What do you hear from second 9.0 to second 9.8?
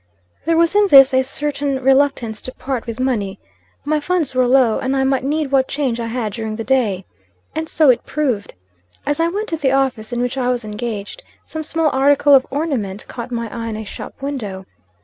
As I went to the